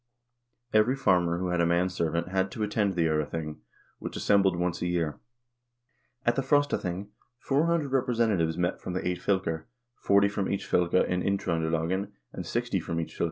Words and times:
Every 0.73 0.95
farmer 0.95 1.37
who 1.37 1.49
had 1.49 1.61
a 1.61 1.65
manservant 1.67 2.29
had 2.29 2.49
to 2.53 2.63
attend 2.63 2.95
the 2.95 3.05
0rething, 3.05 3.57
which 3.99 4.15
assembled 4.17 4.55
once 4.57 4.81
a 4.81 4.87
year. 4.87 5.19
At 6.25 6.35
the 6.35 6.41
Frostathing 6.41 7.09
400 7.37 7.91
representatives 7.91 8.57
met 8.57 8.81
from 8.81 8.93
the 8.93 9.07
eight 9.07 9.19
fylker, 9.19 9.65
forty 9.97 10.27
from 10.27 10.49
each 10.51 10.67
fylke 10.67 11.05
in 11.07 11.21
Indtr0ndelagen, 11.21 12.09
and 12.33 12.47
sixty 12.47 12.79
from 12.79 12.99
each 12.99 13.11
fylke 13.11 13.11
in 13.11 13.11
Uttr0ndelagen. 13.17 13.19